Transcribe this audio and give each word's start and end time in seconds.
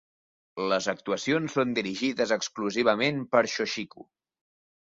Les 0.71 0.87
actuacions 0.93 1.57
són 1.59 1.75
dirigides 1.79 2.35
exclusivament 2.37 3.23
per 3.35 3.45
Shochiku. 3.57 4.11